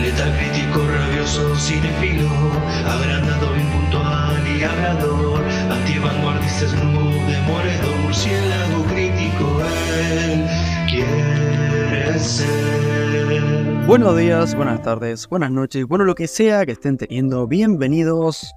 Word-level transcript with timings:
Letal 0.00 0.36
crítico, 0.36 0.86
rabioso, 0.86 1.56
cinefilo, 1.56 2.28
agrandado, 2.86 3.56
impuntual 3.56 4.46
y 4.46 4.62
hablador, 4.62 5.42
antivanguardista, 5.70 6.68
snoop, 6.68 8.02
murciélago 8.02 8.84
crítico, 8.84 9.62
él 10.12 10.46
quiere 10.88 12.18
ser. 12.18 13.86
Buenos 13.86 14.16
días, 14.16 14.54
buenas 14.54 14.82
tardes, 14.82 15.28
buenas 15.28 15.50
noches, 15.50 15.86
bueno 15.86 16.04
lo 16.04 16.14
que 16.14 16.26
sea 16.26 16.66
que 16.66 16.72
estén 16.72 16.96
teniendo, 16.96 17.46
bienvenidos 17.46 18.52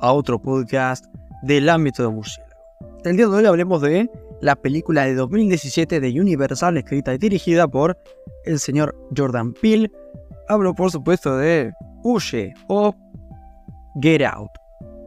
a 0.00 0.12
otro 0.12 0.40
podcast 0.40 1.04
del 1.42 1.68
ámbito 1.68 2.02
de 2.02 2.08
murciélago. 2.08 2.48
El 3.04 3.16
día 3.16 3.26
de 3.26 3.34
hoy 3.34 3.44
hablemos 3.46 3.82
de 3.82 4.10
la 4.40 4.56
película 4.56 5.04
de 5.04 5.14
2017 5.14 6.00
de 6.00 6.20
Universal, 6.20 6.76
escrita 6.76 7.14
y 7.14 7.18
dirigida 7.18 7.66
por 7.66 7.98
el 8.44 8.58
señor 8.58 8.96
Jordan 9.16 9.52
Peele. 9.52 9.90
Hablo 10.48 10.74
por 10.74 10.90
supuesto 10.90 11.36
de 11.36 11.72
Huye 12.02 12.54
o 12.68 12.94
Get 14.00 14.22
Out, 14.22 14.50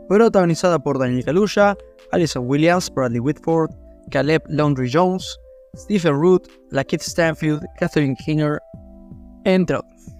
protagonizada 0.07 0.77
por 0.77 0.99
Daniel 0.99 1.25
Kaluuya, 1.25 1.75
Alison 2.11 2.45
Williams, 2.47 2.91
Bradley 2.93 3.19
Whitford, 3.19 3.71
Caleb 4.11 4.43
Laundry 4.47 4.89
Jones, 4.91 5.39
Stephen 5.75 6.13
Root, 6.13 6.47
Lakeith 6.69 7.01
Stanfield, 7.01 7.63
Catherine 7.79 8.15
Keener, 8.15 8.59
entre 9.45 9.77
otros. 9.77 10.15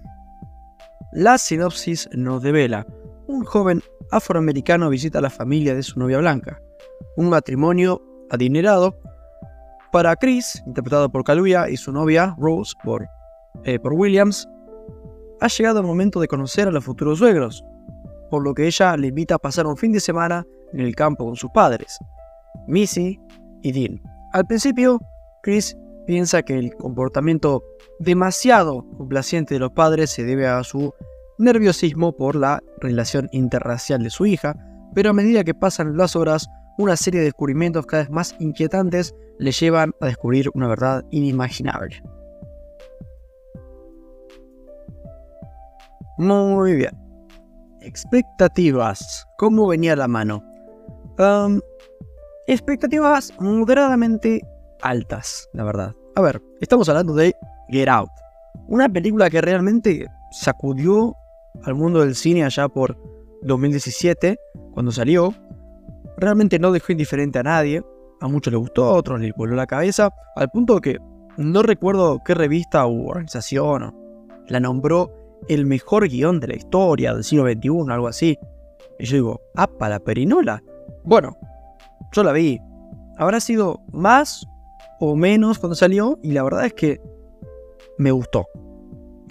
La 1.12 1.38
sinopsis 1.38 2.08
nos 2.14 2.42
devela: 2.42 2.86
un 3.28 3.44
joven 3.44 3.82
afroamericano 4.10 4.88
visita 4.88 5.18
a 5.18 5.22
la 5.22 5.30
familia 5.30 5.74
de 5.74 5.82
su 5.82 6.00
novia 6.00 6.18
blanca. 6.18 6.60
Un 7.16 7.28
matrimonio 7.28 8.02
adinerado 8.30 8.98
para 9.92 10.16
Chris, 10.16 10.62
interpretado 10.66 11.12
por 11.12 11.22
Kaluuya, 11.22 11.68
y 11.68 11.76
su 11.76 11.92
novia 11.92 12.34
Rose 12.38 12.72
por, 12.82 13.06
eh, 13.64 13.78
por 13.78 13.92
Williams, 13.92 14.48
ha 15.42 15.48
llegado 15.48 15.80
el 15.80 15.86
momento 15.86 16.20
de 16.20 16.28
conocer 16.28 16.68
a 16.68 16.70
los 16.70 16.84
futuros 16.84 17.18
suegros, 17.18 17.64
por 18.30 18.44
lo 18.44 18.54
que 18.54 18.66
ella 18.66 18.96
le 18.96 19.08
invita 19.08 19.34
a 19.34 19.38
pasar 19.38 19.66
un 19.66 19.76
fin 19.76 19.90
de 19.90 19.98
semana 19.98 20.46
en 20.72 20.80
el 20.80 20.94
campo 20.94 21.24
con 21.24 21.34
sus 21.34 21.50
padres, 21.50 21.98
Missy 22.68 23.18
y 23.62 23.72
Dean. 23.72 24.00
Al 24.34 24.46
principio, 24.46 25.00
Chris 25.42 25.76
piensa 26.06 26.42
que 26.42 26.56
el 26.56 26.72
comportamiento 26.76 27.60
demasiado 27.98 28.86
complaciente 28.96 29.54
de 29.54 29.60
los 29.60 29.72
padres 29.72 30.10
se 30.10 30.22
debe 30.22 30.46
a 30.46 30.62
su 30.62 30.94
nerviosismo 31.38 32.16
por 32.16 32.36
la 32.36 32.60
relación 32.80 33.28
interracial 33.32 34.04
de 34.04 34.10
su 34.10 34.26
hija, 34.26 34.54
pero 34.94 35.10
a 35.10 35.12
medida 35.12 35.42
que 35.42 35.54
pasan 35.54 35.96
las 35.96 36.14
horas, 36.14 36.46
una 36.78 36.96
serie 36.96 37.18
de 37.18 37.26
descubrimientos 37.26 37.86
cada 37.86 38.04
vez 38.04 38.10
más 38.10 38.36
inquietantes 38.38 39.12
le 39.40 39.50
llevan 39.50 39.92
a 40.00 40.06
descubrir 40.06 40.50
una 40.54 40.68
verdad 40.68 41.04
inimaginable. 41.10 42.00
Muy 46.18 46.74
bien. 46.74 46.98
Expectativas. 47.80 49.26
¿Cómo 49.38 49.66
venía 49.66 49.96
la 49.96 50.08
mano? 50.08 50.42
Expectativas 52.46 53.32
moderadamente 53.40 54.40
altas, 54.82 55.48
la 55.52 55.64
verdad. 55.64 55.94
A 56.16 56.20
ver, 56.20 56.42
estamos 56.60 56.88
hablando 56.88 57.14
de 57.14 57.34
Get 57.68 57.88
Out. 57.88 58.10
Una 58.68 58.88
película 58.88 59.30
que 59.30 59.40
realmente 59.40 60.06
sacudió 60.30 61.14
al 61.64 61.74
mundo 61.74 62.00
del 62.00 62.14
cine 62.14 62.44
allá 62.44 62.68
por 62.68 62.96
2017, 63.42 64.38
cuando 64.72 64.92
salió. 64.92 65.34
Realmente 66.16 66.58
no 66.58 66.72
dejó 66.72 66.92
indiferente 66.92 67.38
a 67.38 67.42
nadie. 67.42 67.82
A 68.20 68.28
muchos 68.28 68.52
les 68.52 68.60
gustó, 68.60 68.84
a 68.84 68.94
otros 68.94 69.20
les 69.20 69.34
voló 69.34 69.56
la 69.56 69.66
cabeza. 69.66 70.10
Al 70.36 70.48
punto 70.50 70.80
que 70.80 70.98
no 71.36 71.62
recuerdo 71.62 72.20
qué 72.24 72.34
revista 72.34 72.86
u 72.86 73.08
organización 73.08 73.96
la 74.48 74.60
nombró 74.60 75.10
el 75.48 75.66
mejor 75.66 76.08
guion 76.08 76.40
de 76.40 76.48
la 76.48 76.56
historia 76.56 77.14
del 77.14 77.24
siglo 77.24 77.50
XXI, 77.50 77.92
algo 77.92 78.08
así. 78.08 78.38
Y 78.98 79.06
yo 79.06 79.16
digo, 79.16 79.40
¡apa 79.54 79.88
la 79.88 80.00
perinola! 80.00 80.62
Bueno, 81.04 81.36
yo 82.12 82.22
la 82.22 82.32
vi. 82.32 82.60
Habrá 83.18 83.40
sido 83.40 83.80
más 83.92 84.46
o 85.00 85.16
menos 85.16 85.58
cuando 85.58 85.74
salió, 85.74 86.18
y 86.22 86.32
la 86.32 86.42
verdad 86.42 86.66
es 86.66 86.74
que 86.74 87.00
me 87.98 88.10
gustó. 88.10 88.46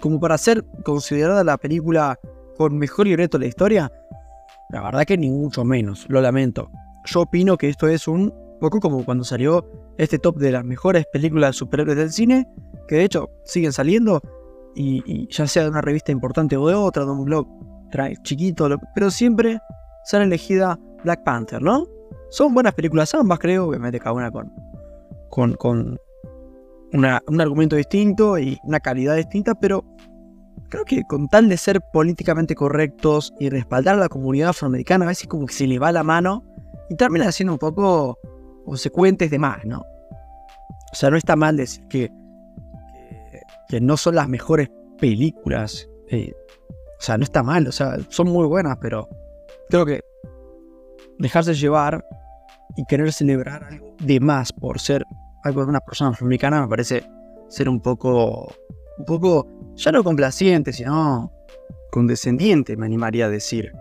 Como 0.01 0.19
para 0.19 0.37
ser 0.37 0.65
considerada 0.83 1.43
la 1.43 1.57
película 1.57 2.19
con 2.57 2.77
mejor 2.77 3.07
libreto 3.07 3.37
de 3.37 3.45
la 3.45 3.49
historia, 3.49 3.91
la 4.69 4.81
verdad 4.81 5.05
que 5.05 5.17
ni 5.17 5.29
mucho 5.29 5.63
menos, 5.63 6.05
lo 6.09 6.21
lamento. 6.21 6.69
Yo 7.05 7.21
opino 7.21 7.57
que 7.57 7.69
esto 7.69 7.87
es 7.87 8.07
un 8.07 8.33
poco 8.59 8.79
como 8.79 9.03
cuando 9.03 9.23
salió 9.23 9.65
este 9.97 10.19
top 10.19 10.37
de 10.37 10.51
las 10.51 10.63
mejores 10.63 11.05
películas 11.11 11.49
de 11.51 11.53
superhéroes 11.53 11.97
del 11.97 12.11
cine, 12.11 12.47
que 12.87 12.95
de 12.95 13.03
hecho 13.05 13.29
siguen 13.43 13.73
saliendo, 13.73 14.21
y, 14.75 15.27
ya 15.29 15.47
sea 15.47 15.63
de 15.63 15.69
una 15.69 15.81
revista 15.81 16.11
importante 16.11 16.57
o 16.57 16.67
de 16.67 16.75
otra, 16.75 17.05
de 17.05 17.11
un 17.11 17.25
blog 17.25 17.47
trae 17.91 18.15
chiquito, 18.23 18.69
pero 18.95 19.11
siempre 19.11 19.59
sale 20.05 20.25
elegida 20.25 20.79
Black 21.03 21.23
Panther, 21.23 21.61
¿no? 21.61 21.85
Son 22.29 22.53
buenas 22.53 22.73
películas 22.73 23.13
ambas, 23.13 23.39
creo, 23.39 23.67
obviamente 23.67 23.99
cada 23.99 24.13
una 24.13 24.31
con, 24.31 24.51
con, 25.29 25.53
con 25.55 25.99
un 26.93 27.41
argumento 27.41 27.75
distinto 27.75 28.37
y 28.37 28.57
una 28.63 28.79
calidad 28.79 29.15
distinta, 29.15 29.55
pero 29.55 29.83
creo 30.69 30.85
que 30.85 31.03
con 31.03 31.27
tal 31.27 31.49
de 31.49 31.57
ser 31.57 31.81
políticamente 31.93 32.55
correctos 32.55 33.33
y 33.39 33.49
respaldar 33.49 33.95
a 33.95 33.99
la 33.99 34.09
comunidad 34.09 34.49
afroamericana, 34.49 35.05
a 35.05 35.09
veces 35.09 35.27
como 35.27 35.45
que 35.45 35.53
se 35.53 35.67
le 35.67 35.79
va 35.79 35.91
la 35.91 36.03
mano 36.03 36.43
y 36.89 36.95
termina 36.95 37.31
siendo 37.31 37.53
un 37.53 37.59
poco 37.59 38.17
consecuentes 38.65 39.29
de 39.31 39.39
más, 39.39 39.65
¿no? 39.65 39.79
O 39.79 40.95
sea, 40.95 41.09
no 41.09 41.17
está 41.17 41.35
mal 41.35 41.57
decir 41.57 41.85
que 41.87 42.11
que 43.71 43.79
no 43.79 43.95
son 43.95 44.15
las 44.15 44.27
mejores 44.27 44.69
películas. 44.99 45.89
Eh, 46.09 46.33
o 46.99 47.01
sea, 47.01 47.17
no 47.17 47.23
está 47.23 47.41
mal, 47.41 47.65
o 47.67 47.71
sea, 47.71 47.97
son 48.09 48.27
muy 48.27 48.45
buenas, 48.45 48.77
pero 48.81 49.07
creo 49.69 49.85
que 49.85 50.01
dejarse 51.17 51.53
llevar 51.53 52.05
y 52.75 52.83
querer 52.85 53.13
celebrar 53.13 53.63
algo 53.63 53.95
de 53.99 54.19
más 54.19 54.51
por 54.51 54.77
ser 54.77 55.05
algo 55.45 55.63
de 55.63 55.69
una 55.69 55.79
persona 55.79 56.11
afroamericana 56.11 56.61
me 56.61 56.67
parece 56.67 57.03
ser 57.47 57.69
un 57.69 57.79
poco, 57.79 58.53
un 58.97 59.05
poco, 59.05 59.47
ya 59.75 59.93
no 59.93 60.03
complaciente, 60.03 60.73
sino 60.73 61.31
condescendiente, 61.91 62.75
me 62.75 62.85
animaría 62.85 63.27
a 63.27 63.29
decir. 63.29 63.71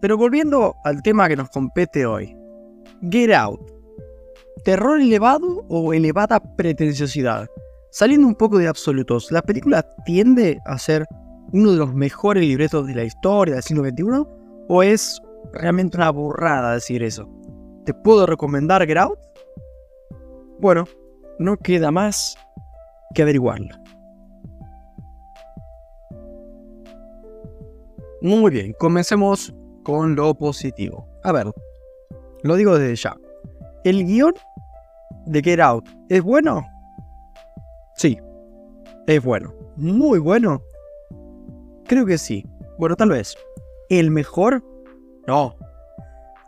pero 0.00 0.16
volviendo 0.16 0.76
al 0.84 1.02
tema 1.02 1.28
que 1.28 1.36
nos 1.36 1.50
compete 1.50 2.06
hoy, 2.06 2.36
Get 3.10 3.32
Out 3.32 3.77
terror 4.68 5.00
elevado 5.00 5.64
o 5.70 5.94
elevada 5.94 6.38
pretenciosidad. 6.40 7.48
Saliendo 7.90 8.26
un 8.26 8.34
poco 8.34 8.58
de 8.58 8.68
absolutos, 8.68 9.32
¿la 9.32 9.40
película 9.40 9.82
tiende 10.04 10.60
a 10.66 10.76
ser 10.76 11.06
uno 11.54 11.72
de 11.72 11.78
los 11.78 11.94
mejores 11.94 12.42
libretos 12.42 12.86
de 12.86 12.94
la 12.94 13.04
historia 13.04 13.54
del 13.54 13.62
siglo 13.62 13.82
XXI? 13.82 14.26
¿O 14.68 14.82
es 14.82 15.22
realmente 15.54 15.96
una 15.96 16.10
burrada 16.10 16.74
decir 16.74 17.02
eso? 17.02 17.26
¿Te 17.86 17.94
puedo 17.94 18.26
recomendar 18.26 18.86
Get 18.86 18.98
Out? 18.98 19.18
Bueno, 20.60 20.84
no 21.38 21.56
queda 21.56 21.90
más 21.90 22.36
que 23.14 23.22
averiguarlo. 23.22 23.74
Muy 28.20 28.50
bien, 28.50 28.74
comencemos 28.78 29.54
con 29.82 30.14
lo 30.14 30.34
positivo. 30.34 31.08
A 31.24 31.32
ver, 31.32 31.46
lo 32.42 32.56
digo 32.56 32.78
desde 32.78 32.96
ya. 32.96 33.16
¿El 33.84 34.04
guion 34.04 34.34
de 35.26 35.42
Get 35.42 35.60
Out 35.60 35.88
es 36.08 36.22
bueno? 36.22 36.66
Sí, 37.96 38.18
es 39.06 39.22
bueno. 39.22 39.52
Muy 39.76 40.18
bueno. 40.18 40.62
Creo 41.86 42.04
que 42.04 42.18
sí. 42.18 42.44
Bueno, 42.78 42.96
tal 42.96 43.10
vez. 43.10 43.36
¿El 43.88 44.10
mejor? 44.10 44.62
No. 45.26 45.54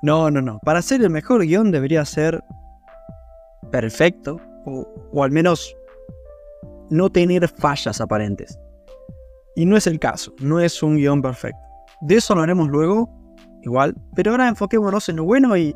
No, 0.03 0.31
no, 0.31 0.43
no. 0.43 0.59
Para 0.61 0.83
ser 0.83 1.03
el 1.03 1.11
mejor 1.11 1.43
guion 1.43 1.71
debería 1.71 2.05
ser 2.05 2.43
perfecto. 3.71 4.39
O, 4.67 4.87
o 5.13 5.25
al 5.25 5.31
menos 5.31 5.75
no 6.91 7.11
tener 7.11 7.49
fallas 7.49 8.01
aparentes. 8.01 8.59
Y 9.55 9.67
no 9.67 9.77
es 9.77 9.87
el 9.87 9.99
caso. 9.99 10.35
No 10.41 10.61
es 10.61 10.83
un 10.83 10.97
guion 10.97 11.23
perfecto. 11.23 11.59
De 12.03 12.17
eso 12.17 12.35
lo 12.35 12.43
haremos 12.43 12.69
luego. 12.69 13.09
Igual. 13.63 13.95
Pero 14.15 14.33
ahora 14.33 14.49
enfoquémonos 14.49 15.09
en 15.09 15.17
lo 15.17 15.25
bueno 15.25 15.57
y 15.57 15.75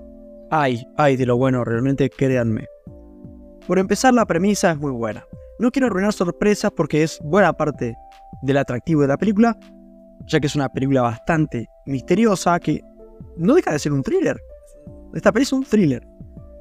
Ay, 0.56 0.86
ay 0.96 1.16
de 1.16 1.26
lo 1.26 1.36
bueno, 1.36 1.64
realmente 1.64 2.08
créanme. 2.08 2.68
Por 3.66 3.80
empezar, 3.80 4.14
la 4.14 4.24
premisa 4.24 4.70
es 4.70 4.78
muy 4.78 4.92
buena. 4.92 5.26
No 5.58 5.72
quiero 5.72 5.88
arruinar 5.88 6.12
sorpresas 6.12 6.70
porque 6.70 7.02
es 7.02 7.18
buena 7.24 7.52
parte 7.52 7.96
del 8.42 8.58
atractivo 8.58 9.02
de 9.02 9.08
la 9.08 9.16
película, 9.16 9.58
ya 10.26 10.38
que 10.38 10.46
es 10.46 10.54
una 10.54 10.68
película 10.68 11.02
bastante 11.02 11.66
misteriosa 11.86 12.60
que 12.60 12.80
no 13.36 13.56
deja 13.56 13.72
de 13.72 13.80
ser 13.80 13.92
un 13.92 14.04
thriller. 14.04 14.40
Esta 15.12 15.32
película 15.32 15.42
es 15.42 15.52
un 15.54 15.64
thriller. 15.64 16.06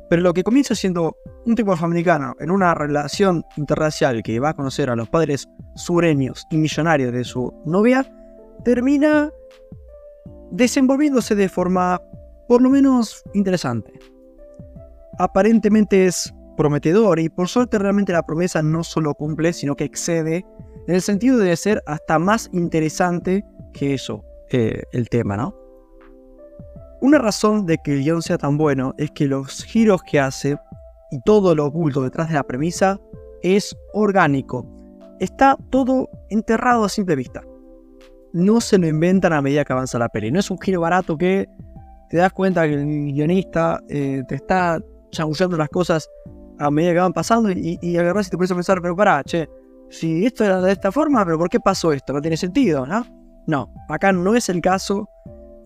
Pero 0.09 0.23
lo 0.23 0.33
que 0.33 0.43
comienza 0.43 0.73
siendo 0.73 1.15
un 1.45 1.53
tipo 1.53 1.73
afroamericano 1.73 2.33
en 2.39 2.49
una 2.49 2.73
relación 2.73 3.45
interracial 3.57 4.23
que 4.23 4.39
va 4.39 4.49
a 4.49 4.53
conocer 4.55 4.89
a 4.89 4.95
los 4.95 5.07
padres 5.07 5.47
sureños 5.75 6.47
y 6.49 6.57
millonarios 6.57 7.13
de 7.13 7.23
su 7.23 7.53
novia, 7.63 8.11
termina 8.63 9.29
desenvolviéndose 10.49 11.35
de 11.35 11.47
forma 11.47 12.01
por 12.47 12.61
lo 12.61 12.69
menos 12.69 13.23
interesante. 13.33 13.91
Aparentemente 15.19 16.05
es 16.05 16.33
prometedor 16.57 17.19
y 17.19 17.29
por 17.29 17.47
suerte 17.47 17.79
realmente 17.79 18.13
la 18.13 18.25
promesa 18.25 18.61
no 18.61 18.83
solo 18.83 19.13
cumple, 19.13 19.53
sino 19.53 19.75
que 19.75 19.83
excede 19.83 20.45
en 20.87 20.95
el 20.95 21.01
sentido 21.01 21.37
de 21.37 21.55
ser 21.55 21.81
hasta 21.85 22.19
más 22.19 22.49
interesante 22.53 23.43
que 23.73 23.93
eso, 23.93 24.23
eh, 24.51 24.83
el 24.91 25.09
tema, 25.09 25.37
¿no? 25.37 25.55
Una 27.01 27.17
razón 27.17 27.65
de 27.65 27.77
que 27.83 27.93
el 27.93 28.03
guion 28.03 28.21
sea 28.21 28.37
tan 28.37 28.57
bueno 28.57 28.93
es 28.97 29.11
que 29.11 29.27
los 29.27 29.63
giros 29.65 30.01
que 30.03 30.19
hace 30.19 30.57
y 31.11 31.19
todo 31.21 31.53
lo 31.53 31.65
oculto 31.65 32.01
detrás 32.01 32.29
de 32.29 32.35
la 32.35 32.43
premisa 32.43 32.99
es 33.41 33.75
orgánico. 33.93 34.65
Está 35.19 35.57
todo 35.69 36.09
enterrado 36.29 36.85
a 36.85 36.89
simple 36.89 37.15
vista. 37.15 37.41
No 38.31 38.61
se 38.61 38.77
lo 38.77 38.87
inventan 38.87 39.33
a 39.33 39.41
medida 39.41 39.65
que 39.65 39.73
avanza 39.73 39.99
la 39.99 40.09
peli. 40.09 40.31
No 40.31 40.39
es 40.39 40.49
un 40.49 40.59
giro 40.59 40.81
barato 40.81 41.17
que 41.17 41.47
te 42.13 42.19
das 42.19 42.31
cuenta 42.31 42.67
que 42.67 42.75
el 42.75 43.11
guionista 43.11 43.81
eh, 43.89 44.21
te 44.27 44.35
está 44.35 44.79
chamullando 45.09 45.57
las 45.57 45.67
cosas 45.69 46.07
a 46.59 46.69
medida 46.69 46.93
que 46.93 46.99
van 46.99 47.11
pasando 47.11 47.49
y, 47.49 47.79
y 47.81 47.97
agarras 47.97 48.27
y 48.27 48.29
te 48.29 48.37
pones 48.37 48.51
a 48.51 48.53
pensar, 48.53 48.83
pero 48.83 48.95
pará, 48.95 49.23
che, 49.23 49.49
si 49.89 50.23
esto 50.23 50.45
era 50.45 50.61
de 50.61 50.73
esta 50.73 50.91
forma, 50.91 51.25
pero 51.25 51.39
¿por 51.39 51.49
qué 51.49 51.59
pasó 51.59 51.91
esto? 51.91 52.13
No 52.13 52.21
tiene 52.21 52.37
sentido, 52.37 52.85
¿no? 52.85 53.03
No, 53.47 53.73
acá 53.89 54.11
no 54.11 54.35
es 54.35 54.47
el 54.49 54.61
caso. 54.61 55.09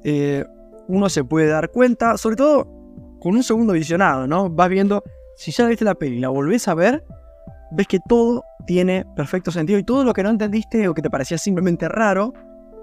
Eh, 0.05 0.45
uno 0.87 1.09
se 1.09 1.25
puede 1.25 1.47
dar 1.47 1.69
cuenta, 1.69 2.15
sobre 2.17 2.37
todo 2.37 2.63
con 3.19 3.35
un 3.35 3.43
segundo 3.43 3.73
visionado, 3.73 4.25
¿no? 4.25 4.49
Vas 4.49 4.69
viendo, 4.69 5.03
si 5.35 5.51
ya 5.51 5.67
viste 5.67 5.83
la 5.83 5.95
peli 5.95 6.15
y 6.15 6.19
la 6.21 6.29
volvés 6.29 6.69
a 6.69 6.75
ver, 6.75 7.03
ves 7.71 7.87
que 7.87 7.99
todo 8.07 8.45
tiene 8.65 9.05
perfecto 9.17 9.51
sentido 9.51 9.79
y 9.79 9.83
todo 9.83 10.05
lo 10.05 10.13
que 10.13 10.23
no 10.23 10.29
entendiste 10.29 10.87
o 10.87 10.93
que 10.93 11.01
te 11.01 11.09
parecía 11.09 11.37
simplemente 11.37 11.89
raro, 11.89 12.31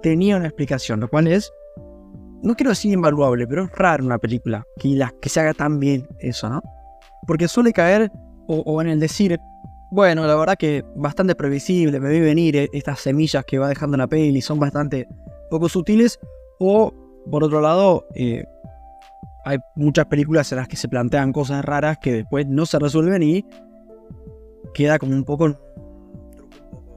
tenía 0.02 0.36
una 0.36 0.48
explicación, 0.48 1.00
lo 1.00 1.08
cual 1.08 1.28
es, 1.28 1.50
no 2.44 2.54
quiero 2.54 2.70
decir 2.70 2.92
invaluable, 2.92 3.46
pero 3.46 3.64
es 3.64 3.72
raro 3.72 4.04
una 4.04 4.18
película 4.18 4.64
que, 4.78 5.00
que 5.20 5.28
se 5.28 5.40
haga 5.40 5.54
tan 5.54 5.80
bien 5.80 6.06
eso, 6.20 6.48
¿no? 6.48 6.62
Porque 7.26 7.48
suele 7.48 7.72
caer 7.72 8.12
o, 8.46 8.82
en 8.82 8.88
el 8.88 9.00
decir, 9.00 9.40
bueno, 9.90 10.26
la 10.26 10.36
verdad 10.36 10.56
que 10.58 10.84
bastante 10.94 11.34
previsible, 11.34 11.98
me 11.98 12.10
vi 12.10 12.20
venir 12.20 12.56
eh, 12.56 12.68
estas 12.74 13.00
semillas 13.00 13.44
que 13.46 13.58
va 13.58 13.68
dejando 13.68 13.96
la 13.96 14.06
peli, 14.06 14.42
son 14.42 14.60
bastante 14.60 15.08
poco 15.50 15.70
sutiles, 15.70 16.20
o 16.60 16.92
por 17.30 17.42
otro 17.42 17.62
lado, 17.62 18.06
eh, 18.14 18.44
hay 19.46 19.58
muchas 19.74 20.04
películas 20.06 20.52
en 20.52 20.58
las 20.58 20.68
que 20.68 20.76
se 20.76 20.88
plantean 20.88 21.32
cosas 21.32 21.64
raras 21.64 21.96
que 21.98 22.12
después 22.12 22.46
no 22.46 22.66
se 22.66 22.78
resuelven 22.78 23.22
y 23.22 23.46
queda 24.74 24.98
como 24.98 25.14
un 25.14 25.24
poco 25.24 25.58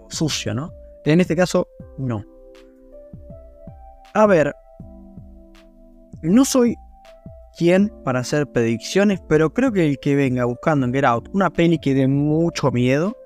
sucio, 0.09 0.53
¿no? 0.53 0.73
En 1.05 1.21
este 1.21 1.37
caso, 1.37 1.69
no. 1.97 2.25
A 4.13 4.25
ver, 4.25 4.53
no 6.29 6.45
soy 6.45 6.75
quien 7.57 7.91
para 8.03 8.19
hacer 8.19 8.47
predicciones, 8.47 9.19
pero 9.27 9.53
creo 9.53 9.71
que 9.71 9.87
el 9.87 9.99
que 9.99 10.15
venga 10.15 10.45
buscando 10.45 10.85
en 10.85 10.93
Get 10.93 11.05
Out 11.05 11.29
una 11.33 11.49
peli 11.49 11.79
que 11.79 11.93
dé 11.93 12.07
mucho 12.07 12.71
miedo, 12.71 13.17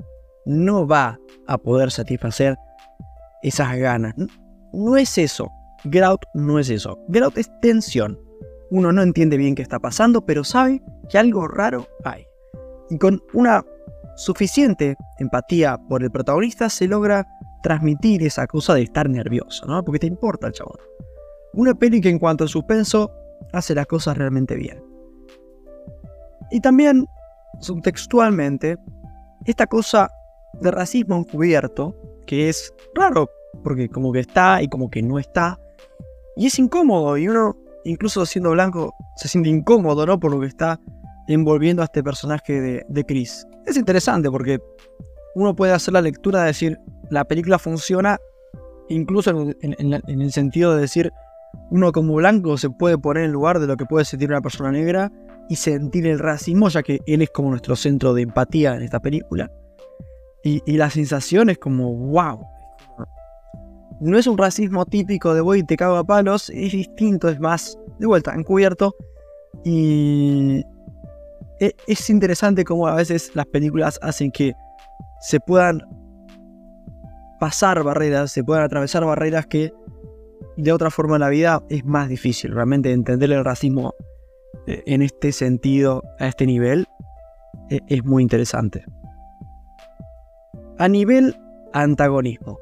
no 0.45 0.87
va 0.87 1.19
a 1.47 1.57
poder 1.57 1.91
satisfacer 1.91 2.55
esas 3.43 3.75
ganas. 3.77 4.13
No 4.73 4.97
es 4.97 5.17
eso. 5.17 5.51
Get 5.83 6.03
Out 6.03 6.21
no 6.33 6.59
es 6.59 6.69
eso. 6.69 6.97
Get 7.11 7.23
Out 7.23 7.37
es 7.37 7.49
tensión. 7.61 8.17
Uno 8.69 8.93
no 8.93 9.01
entiende 9.01 9.35
bien 9.35 9.55
qué 9.55 9.61
está 9.61 9.79
pasando, 9.79 10.25
pero 10.25 10.43
sabe 10.43 10.81
que 11.09 11.17
algo 11.17 11.47
raro 11.47 11.87
hay. 12.05 12.25
Y 12.89 12.97
con 12.97 13.21
una 13.33 13.65
suficiente 14.15 14.95
empatía 15.19 15.77
por 15.89 16.03
el 16.03 16.11
protagonista 16.11 16.69
se 16.69 16.87
logra 16.87 17.27
transmitir 17.63 18.23
esa 18.23 18.47
cosa 18.47 18.73
de 18.73 18.83
estar 18.83 19.09
nervioso, 19.09 19.65
¿no? 19.65 19.83
Porque 19.83 19.99
te 19.99 20.07
importa 20.07 20.47
el 20.47 20.53
chabón. 20.53 20.77
Una 21.53 21.73
peli 21.73 22.01
que 22.01 22.09
en 22.09 22.19
cuanto 22.19 22.45
a 22.45 22.47
suspenso 22.47 23.11
hace 23.53 23.75
las 23.75 23.87
cosas 23.87 24.17
realmente 24.17 24.55
bien. 24.55 24.83
Y 26.51 26.59
también, 26.59 27.05
subtextualmente, 27.59 28.77
esta 29.45 29.67
cosa 29.67 30.09
de 30.61 30.71
racismo 30.71 31.17
encubierto, 31.17 31.95
que 32.25 32.49
es 32.49 32.73
raro, 32.95 33.29
porque 33.63 33.89
como 33.89 34.11
que 34.11 34.19
está 34.19 34.61
y 34.61 34.67
como 34.67 34.89
que 34.89 35.01
no 35.01 35.19
está, 35.19 35.59
y 36.35 36.47
es 36.47 36.59
incómodo, 36.59 37.17
y 37.17 37.27
uno, 37.27 37.57
incluso 37.83 38.25
siendo 38.25 38.51
blanco, 38.51 38.93
se 39.17 39.27
siente 39.27 39.49
incómodo, 39.49 40.05
¿no? 40.05 40.19
Por 40.19 40.31
lo 40.31 40.39
que 40.39 40.47
está 40.47 40.79
envolviendo 41.27 41.81
a 41.81 41.85
este 41.85 42.03
personaje 42.03 42.59
de, 42.59 42.85
de 42.87 43.05
Chris. 43.05 43.45
Es 43.65 43.77
interesante 43.77 44.29
porque 44.29 44.59
uno 45.35 45.55
puede 45.55 45.73
hacer 45.73 45.93
la 45.93 46.01
lectura 46.01 46.41
de 46.41 46.47
decir, 46.47 46.79
la 47.09 47.25
película 47.25 47.59
funciona 47.59 48.17
incluso 48.89 49.31
en, 49.61 49.93
el 50.21 50.31
sentido 50.31 50.75
de 50.75 50.81
decir, 50.81 51.11
uno 51.69 51.91
como 51.91 52.15
blanco 52.15 52.57
se 52.57 52.69
puede 52.69 52.97
poner 52.97 53.25
en 53.25 53.31
lugar 53.31 53.59
de 53.59 53.67
lo 53.67 53.77
que 53.77 53.85
puede 53.85 54.05
sentir 54.05 54.29
una 54.29 54.41
persona 54.41 54.71
negra 54.71 55.11
y 55.49 55.55
sentir 55.55 56.07
el 56.07 56.19
racismo, 56.19 56.69
ya 56.69 56.83
que 56.83 56.99
él 57.05 57.21
es 57.21 57.29
como 57.29 57.49
nuestro 57.49 57.75
centro 57.75 58.13
de 58.13 58.23
empatía 58.23 58.75
en 58.75 58.83
esta 58.83 58.99
película. 58.99 59.51
Y, 60.43 60.61
y 60.65 60.77
la 60.77 60.89
sensación 60.89 61.49
es 61.49 61.57
como, 61.57 61.93
wow, 61.93 62.39
no 64.01 64.17
es 64.17 64.25
un 64.25 64.37
racismo 64.37 64.85
típico 64.85 65.33
de 65.35 65.41
voy 65.41 65.59
y 65.59 65.63
te 65.63 65.77
cago 65.77 65.95
a 65.95 66.03
palos, 66.03 66.49
es 66.49 66.71
distinto, 66.71 67.29
es 67.29 67.39
más, 67.39 67.77
de 67.99 68.07
vuelta, 68.07 68.33
encubierto. 68.33 68.95
Y 69.63 70.63
e, 71.59 71.75
es 71.85 72.09
interesante 72.09 72.63
cómo 72.63 72.87
a 72.87 72.95
veces 72.95 73.31
las 73.35 73.45
películas 73.45 73.99
hacen 74.01 74.31
que 74.31 74.53
se 75.21 75.39
puedan 75.39 75.83
pasar 77.39 77.83
barreras, 77.83 78.31
se 78.31 78.43
puedan 78.43 78.63
atravesar 78.63 79.05
barreras 79.05 79.45
que 79.45 79.71
de 80.57 80.71
otra 80.71 80.91
forma 80.91 81.15
en 81.15 81.21
la 81.21 81.29
vida 81.29 81.63
es 81.69 81.85
más 81.85 82.09
difícil. 82.09 82.51
Realmente 82.51 82.91
entender 82.91 83.31
el 83.31 83.43
racismo 83.43 83.93
eh, 84.67 84.83
en 84.85 85.01
este 85.01 85.31
sentido, 85.31 86.03
a 86.19 86.27
este 86.27 86.45
nivel, 86.45 86.87
e, 87.69 87.79
es 87.87 88.03
muy 88.03 88.23
interesante. 88.23 88.85
A 90.77 90.87
nivel 90.87 91.35
antagonismo. 91.73 92.59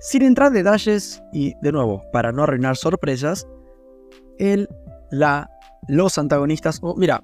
Sin 0.00 0.22
entrar 0.22 0.48
en 0.48 0.54
detalles 0.54 1.22
y 1.32 1.54
de 1.60 1.72
nuevo, 1.72 2.02
para 2.12 2.32
no 2.32 2.42
arruinar 2.42 2.76
sorpresas, 2.76 3.46
el, 4.38 4.68
la, 5.10 5.50
los 5.88 6.18
antagonistas, 6.18 6.78
o 6.82 6.94
mira, 6.96 7.22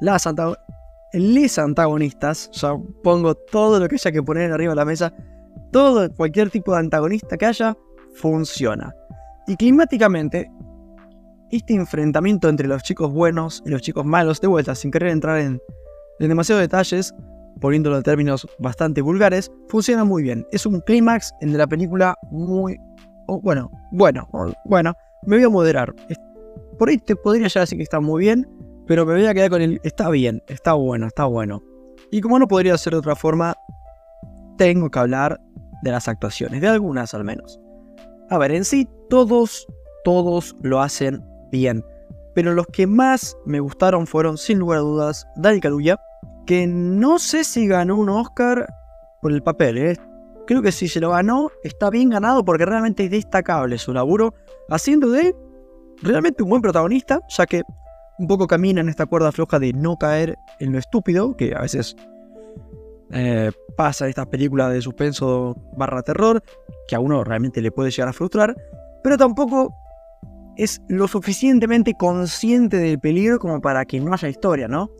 las 0.00 0.28
les 1.12 1.58
antagonistas, 1.58 2.50
ya 2.52 2.76
pongo 3.02 3.34
todo 3.34 3.80
lo 3.80 3.88
que 3.88 3.96
haya 3.96 4.12
que 4.12 4.22
poner 4.22 4.52
arriba 4.52 4.70
de 4.70 4.76
la 4.76 4.84
mesa, 4.84 5.12
todo, 5.72 6.08
cualquier 6.14 6.50
tipo 6.50 6.72
de 6.72 6.78
antagonista 6.78 7.36
que 7.36 7.46
haya, 7.46 7.76
funciona. 8.14 8.94
Y 9.46 9.56
climáticamente, 9.56 10.50
este 11.50 11.74
enfrentamiento 11.74 12.48
entre 12.48 12.68
los 12.68 12.82
chicos 12.82 13.12
buenos 13.12 13.62
y 13.66 13.70
los 13.70 13.82
chicos 13.82 14.04
malos, 14.04 14.40
de 14.40 14.46
vuelta, 14.46 14.74
sin 14.74 14.90
querer 14.90 15.10
entrar 15.10 15.38
en, 15.38 15.60
en 16.20 16.28
demasiados 16.28 16.62
detalles, 16.62 17.14
poniéndolo 17.60 17.96
en 17.96 18.02
términos 18.02 18.46
bastante 18.58 19.02
vulgares, 19.02 19.50
funciona 19.68 20.04
muy 20.04 20.22
bien. 20.22 20.46
Es 20.52 20.66
un 20.66 20.80
clímax 20.80 21.32
en 21.40 21.56
la 21.56 21.66
película 21.66 22.16
muy... 22.30 22.78
bueno, 23.42 23.70
bueno, 23.92 24.28
bueno, 24.64 24.94
me 25.26 25.36
voy 25.36 25.44
a 25.44 25.48
moderar. 25.48 25.94
Por 26.78 26.88
ahí 26.88 26.98
te 26.98 27.16
podría 27.16 27.48
ya 27.48 27.60
decir 27.60 27.78
que 27.78 27.84
está 27.84 28.00
muy 28.00 28.20
bien, 28.20 28.48
pero 28.86 29.04
me 29.04 29.14
voy 29.14 29.26
a 29.26 29.34
quedar 29.34 29.50
con 29.50 29.62
el... 29.62 29.80
Está 29.82 30.08
bien, 30.10 30.42
está 30.48 30.74
bueno, 30.74 31.06
está 31.06 31.24
bueno. 31.24 31.62
Y 32.10 32.20
como 32.20 32.38
no 32.38 32.48
podría 32.48 32.78
ser 32.78 32.92
de 32.92 33.00
otra 33.00 33.14
forma, 33.16 33.54
tengo 34.56 34.90
que 34.90 34.98
hablar 34.98 35.40
de 35.82 35.90
las 35.90 36.08
actuaciones, 36.08 36.60
de 36.60 36.68
algunas 36.68 37.14
al 37.14 37.24
menos. 37.24 37.60
A 38.30 38.38
ver, 38.38 38.52
en 38.52 38.64
sí, 38.64 38.88
todos, 39.08 39.66
todos 40.04 40.56
lo 40.62 40.80
hacen 40.80 41.20
bien. 41.50 41.84
Pero 42.34 42.54
los 42.54 42.66
que 42.68 42.86
más 42.86 43.36
me 43.44 43.58
gustaron 43.58 44.06
fueron, 44.06 44.38
sin 44.38 44.60
lugar 44.60 44.78
a 44.78 44.82
dudas, 44.82 45.26
Dani 45.34 45.60
Kaluuya, 45.60 46.00
que 46.46 46.66
no 46.66 47.18
sé 47.18 47.42
si 47.42 47.66
ganó 47.66 47.96
un 47.96 48.08
Oscar 48.08 48.66
por 49.20 49.32
el 49.32 49.42
papel, 49.42 49.78
¿eh? 49.78 49.96
Creo 50.46 50.62
que 50.62 50.70
si 50.70 50.86
se 50.86 51.00
lo 51.00 51.10
ganó, 51.10 51.50
está 51.64 51.90
bien 51.90 52.10
ganado 52.10 52.44
porque 52.44 52.64
realmente 52.64 53.04
es 53.04 53.10
destacable 53.10 53.78
su 53.78 53.92
laburo, 53.92 54.32
haciendo 54.68 55.10
de 55.10 55.34
realmente 56.00 56.44
un 56.44 56.50
buen 56.50 56.62
protagonista, 56.62 57.20
ya 57.28 57.46
que 57.46 57.62
un 58.18 58.28
poco 58.28 58.46
camina 58.46 58.80
en 58.80 58.88
esta 58.88 59.06
cuerda 59.06 59.32
floja 59.32 59.58
de 59.58 59.72
no 59.72 59.96
caer 59.96 60.36
en 60.60 60.72
lo 60.72 60.78
estúpido, 60.78 61.36
que 61.36 61.54
a 61.54 61.62
veces 61.62 61.96
eh, 63.12 63.50
pasa 63.76 64.08
estas 64.08 64.26
películas 64.26 64.72
de 64.72 64.82
suspenso 64.82 65.56
barra 65.76 66.02
terror, 66.02 66.42
que 66.88 66.96
a 66.96 67.00
uno 67.00 67.24
realmente 67.24 67.60
le 67.60 67.72
puede 67.72 67.90
llegar 67.90 68.08
a 68.08 68.12
frustrar, 68.12 68.56
pero 69.02 69.16
tampoco 69.16 69.74
es 70.56 70.80
lo 70.88 71.08
suficientemente 71.08 71.94
consciente 71.98 72.76
del 72.76 72.98
peligro 72.98 73.38
como 73.38 73.60
para 73.60 73.84
que 73.84 74.00
no 74.00 74.12
haya 74.12 74.28
historia, 74.28 74.68
¿no? 74.68 74.90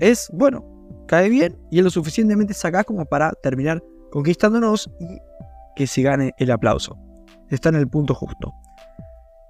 es, 0.00 0.30
bueno, 0.32 0.64
cae 1.06 1.28
bien 1.28 1.56
y 1.70 1.78
es 1.78 1.84
lo 1.84 1.90
suficientemente 1.90 2.54
sagaz 2.54 2.84
como 2.84 3.04
para 3.04 3.32
terminar 3.42 3.82
conquistándonos 4.10 4.90
y 4.98 5.18
que 5.76 5.86
se 5.86 6.02
gane 6.02 6.32
el 6.38 6.50
aplauso. 6.50 6.98
Está 7.50 7.68
en 7.68 7.76
el 7.76 7.88
punto 7.88 8.14
justo. 8.14 8.52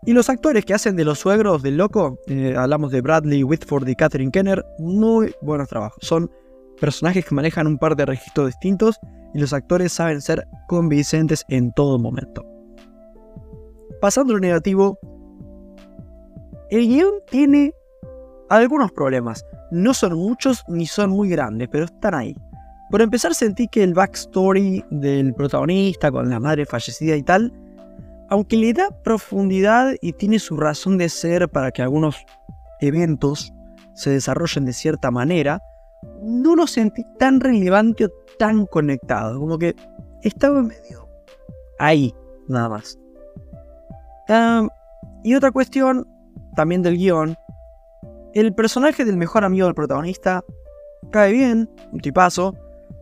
Y 0.06 0.12
los 0.12 0.30
actores 0.30 0.64
que 0.64 0.75
hacen 0.75 0.97
de 0.97 1.04
los 1.04 1.18
suegros 1.18 1.62
del 1.62 1.76
loco, 1.76 2.18
eh, 2.26 2.54
hablamos 2.56 2.90
de 2.90 3.02
Bradley 3.02 3.44
Whitford 3.44 3.87
y 3.88 3.94
Catherine 3.94 4.30
Kenner, 4.30 4.64
muy 4.78 5.35
buenos 5.42 5.68
trabajos. 5.68 5.99
Son 6.00 6.30
personajes 6.80 7.25
que 7.25 7.34
manejan 7.34 7.66
un 7.66 7.78
par 7.78 7.94
de 7.94 8.06
registros 8.06 8.46
distintos 8.46 8.99
y 9.34 9.38
los 9.38 9.52
actores 9.52 9.92
saben 9.92 10.20
ser 10.20 10.46
convincentes 10.66 11.44
en 11.49 11.72
todo 11.72 11.99
momento. 11.99 12.44
Pasando 14.00 14.32
a 14.32 14.37
lo 14.37 14.40
negativo, 14.40 14.99
el 16.70 16.88
guion 16.88 17.12
tiene 17.30 17.72
algunos 18.49 18.90
problemas. 18.92 19.44
no 19.70 19.94
son 19.94 20.14
muchos 20.14 20.64
ni 20.66 20.87
son 20.87 21.10
muy 21.10 21.28
grandes, 21.28 21.68
pero 21.70 21.84
están 21.84 22.14
ahí. 22.14 22.34
Por 22.90 23.02
empezar 23.02 23.34
sentí 23.34 23.68
que 23.68 23.84
el 23.84 23.94
backstory 23.94 24.84
del 24.90 25.32
protagonista 25.32 26.10
con 26.10 26.28
la 26.28 26.40
madre 26.40 26.66
fallecida 26.66 27.14
y 27.14 27.22
tal, 27.22 27.52
aunque 28.30 28.56
le 28.56 28.72
da 28.72 28.90
profundidad 29.04 29.94
y 30.00 30.12
tiene 30.12 30.40
su 30.40 30.56
razón 30.56 30.99
de 30.99 31.08
ser 31.08 31.49
para 31.49 31.70
que 31.70 31.82
algunos 31.82 32.16
eventos 32.80 33.52
se 33.94 34.10
desarrollen 34.10 34.64
de 34.64 34.72
cierta 34.72 35.12
manera, 35.12 35.60
no 36.22 36.56
lo 36.56 36.66
sentí 36.66 37.04
tan 37.18 37.40
relevante 37.40 38.06
o 38.06 38.10
tan 38.38 38.66
conectado, 38.66 39.38
como 39.38 39.58
que 39.58 39.74
estaba 40.22 40.62
medio 40.62 41.08
ahí, 41.78 42.14
nada 42.48 42.68
más. 42.68 42.98
y 45.24 45.34
otra 45.34 45.50
cuestión, 45.50 46.06
también 46.56 46.82
del 46.82 46.96
guion, 46.96 47.36
el 48.34 48.54
personaje 48.54 49.04
del 49.04 49.16
mejor 49.16 49.44
amigo 49.44 49.66
del 49.66 49.74
protagonista 49.74 50.42
cae 51.10 51.32
bien, 51.32 51.68
un 51.92 52.00
tipazo, 52.00 52.54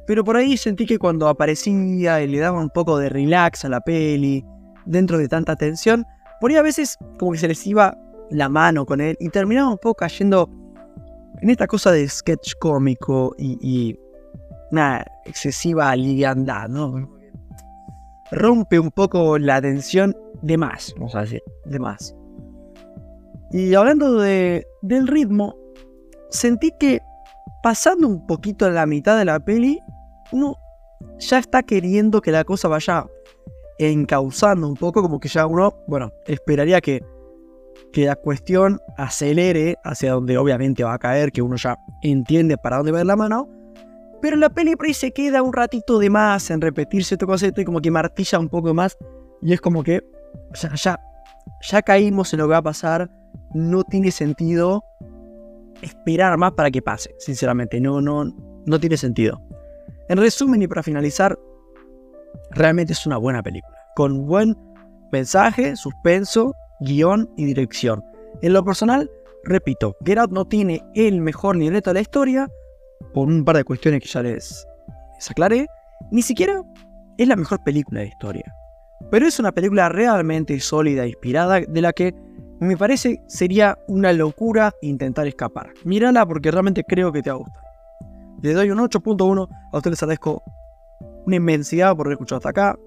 pero 0.06 0.24
por 0.24 0.36
ahí 0.36 0.56
sentí 0.56 0.86
que 0.86 0.98
cuando 0.98 1.28
aparecía 1.28 2.22
y 2.22 2.28
le 2.28 2.38
daba 2.38 2.60
un 2.60 2.70
poco 2.70 2.98
de 2.98 3.10
relax 3.10 3.64
a 3.64 3.68
la 3.68 3.80
peli, 3.80 4.44
dentro 4.86 5.18
de 5.18 5.28
tanta 5.28 5.54
tensión, 5.54 6.06
por 6.40 6.50
ahí 6.50 6.56
a 6.56 6.62
veces 6.62 6.96
como 7.18 7.32
que 7.32 7.38
se 7.38 7.48
les 7.48 7.66
iba 7.66 7.96
la 8.30 8.48
mano 8.48 8.86
con 8.86 9.00
él 9.00 9.16
y 9.20 9.28
terminaba 9.28 9.68
un 9.68 9.76
poco 9.76 9.94
cayendo 9.94 10.48
en 11.40 11.50
esta 11.50 11.66
cosa 11.66 11.92
de 11.92 12.08
sketch 12.08 12.54
cómico 12.58 13.34
y, 13.38 13.98
una 14.70 15.02
excesiva 15.24 15.96
liviandad, 15.96 16.68
¿no? 16.68 17.08
Rompe 18.30 18.78
un 18.78 18.90
poco 18.90 19.38
la 19.38 19.62
tensión 19.62 20.14
de 20.42 20.58
más, 20.58 20.92
vamos 20.96 21.14
a 21.14 21.22
decir, 21.22 21.42
de 21.64 21.78
más. 21.78 22.14
Y 23.50 23.74
hablando 23.74 24.18
de, 24.18 24.66
del 24.82 25.06
ritmo, 25.06 25.56
sentí 26.28 26.70
que 26.78 27.00
pasando 27.62 28.06
un 28.08 28.26
poquito 28.26 28.68
la 28.68 28.84
mitad 28.84 29.18
de 29.18 29.24
la 29.24 29.40
peli, 29.40 29.80
uno 30.32 30.58
ya 31.18 31.38
está 31.38 31.62
queriendo 31.62 32.20
que 32.20 32.30
la 32.30 32.44
cosa 32.44 32.68
vaya 32.68 33.06
encauzando 33.78 34.68
un 34.68 34.74
poco, 34.74 35.00
como 35.00 35.18
que 35.18 35.28
ya 35.28 35.46
uno, 35.46 35.74
bueno, 35.86 36.12
esperaría 36.26 36.80
que 36.82 37.02
que 37.92 38.06
la 38.06 38.16
cuestión 38.16 38.80
acelere 38.96 39.76
hacia 39.84 40.12
donde 40.12 40.36
obviamente 40.38 40.84
va 40.84 40.94
a 40.94 40.98
caer, 40.98 41.32
que 41.32 41.42
uno 41.42 41.56
ya 41.56 41.76
entiende 42.02 42.56
para 42.56 42.78
dónde 42.78 42.92
va 42.92 43.04
la 43.04 43.16
mano. 43.16 43.48
Pero 44.20 44.36
la 44.36 44.50
peli 44.50 44.74
por 44.74 44.92
se 44.92 45.12
queda 45.12 45.42
un 45.42 45.52
ratito 45.52 45.98
de 45.98 46.10
más 46.10 46.50
en 46.50 46.60
repetirse 46.60 47.14
este 47.14 47.26
concepto 47.26 47.60
y 47.60 47.64
como 47.64 47.80
que 47.80 47.90
martilla 47.90 48.38
un 48.38 48.48
poco 48.48 48.74
más. 48.74 48.96
Y 49.42 49.52
es 49.52 49.60
como 49.60 49.82
que 49.82 50.02
ya, 50.54 50.74
ya, 50.74 51.00
ya 51.62 51.82
caímos 51.82 52.32
en 52.32 52.40
lo 52.40 52.46
que 52.46 52.52
va 52.52 52.56
a 52.58 52.62
pasar. 52.62 53.10
No 53.54 53.84
tiene 53.84 54.10
sentido 54.10 54.82
esperar 55.82 56.36
más 56.36 56.52
para 56.52 56.70
que 56.70 56.82
pase, 56.82 57.14
sinceramente. 57.18 57.80
No, 57.80 58.00
no, 58.00 58.24
no 58.66 58.80
tiene 58.80 58.96
sentido. 58.96 59.40
En 60.08 60.18
resumen 60.18 60.62
y 60.62 60.66
para 60.66 60.82
finalizar, 60.82 61.38
realmente 62.50 62.92
es 62.92 63.06
una 63.06 63.18
buena 63.18 63.42
película. 63.42 63.76
Con 63.94 64.26
buen 64.26 64.56
mensaje, 65.12 65.76
suspenso 65.76 66.54
guion 66.80 67.30
y 67.36 67.44
dirección. 67.44 68.04
En 68.42 68.52
lo 68.52 68.64
personal, 68.64 69.10
repito, 69.44 69.96
Get 70.04 70.18
no 70.30 70.44
tiene 70.44 70.82
el 70.94 71.20
mejor 71.20 71.56
libreto 71.56 71.90
de 71.90 71.94
la 71.94 72.00
historia, 72.00 72.48
por 73.14 73.28
un 73.28 73.44
par 73.44 73.56
de 73.56 73.64
cuestiones 73.64 74.00
que 74.02 74.08
ya 74.08 74.22
les, 74.22 74.66
les 75.14 75.30
aclaré, 75.30 75.66
ni 76.10 76.22
siquiera 76.22 76.62
es 77.16 77.28
la 77.28 77.36
mejor 77.36 77.62
película 77.64 78.00
de 78.00 78.06
la 78.06 78.12
historia. 78.12 78.54
Pero 79.10 79.26
es 79.26 79.38
una 79.38 79.52
película 79.52 79.88
realmente 79.88 80.58
sólida 80.60 81.06
inspirada 81.06 81.60
de 81.60 81.80
la 81.80 81.92
que 81.92 82.14
me 82.60 82.76
parece 82.76 83.22
sería 83.28 83.78
una 83.86 84.12
locura 84.12 84.72
intentar 84.82 85.26
escapar. 85.26 85.72
Mírala 85.84 86.26
porque 86.26 86.50
realmente 86.50 86.84
creo 86.84 87.12
que 87.12 87.22
te 87.22 87.30
va 87.30 87.36
a 87.36 87.38
gustar. 87.38 87.62
Le 88.42 88.52
doy 88.52 88.70
un 88.70 88.78
8.1, 88.78 89.48
a 89.72 89.76
ustedes 89.76 89.92
les 89.92 90.02
agradezco 90.02 90.42
una 91.26 91.36
inmensidad 91.36 91.96
por 91.96 92.06
haber 92.06 92.14
escuchado 92.14 92.38
hasta 92.38 92.50
acá. 92.50 92.78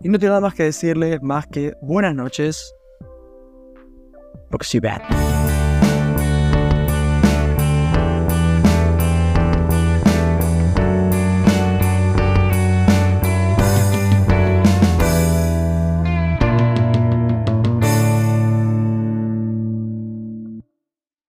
Y 0.00 0.08
no 0.08 0.18
tengo 0.18 0.30
nada 0.30 0.40
más 0.40 0.54
que 0.54 0.64
decirle 0.64 1.18
más 1.20 1.46
que 1.46 1.74
buenas 1.82 2.14
noches. 2.14 2.74
Bad. 4.80 5.27